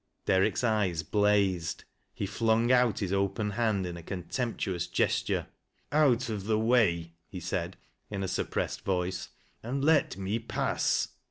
[0.25, 5.45] Derrick's eyes blazed, he flung out his open hand in a contemptuous gesture."
[5.91, 7.77] Out of the way," he said,
[8.09, 9.29] in a suppressed voice,"
[9.61, 11.09] and let me pass."